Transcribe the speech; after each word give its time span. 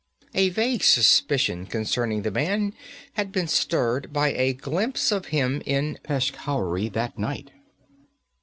A 0.33 0.49
vague 0.49 0.81
suspicion 0.81 1.67
concerning 1.67 2.23
the 2.23 2.31
man 2.31 2.73
had 3.13 3.31
been 3.31 3.47
stirred 3.47 4.11
by 4.11 4.31
a 4.33 4.51
glimpse 4.53 5.11
of 5.11 5.27
him 5.27 5.61
in 5.63 5.99
Peshkhauri 6.03 6.89
that 6.93 7.19
night. 7.19 7.51